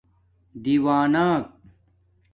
[0.63, 1.33] دِیونݳک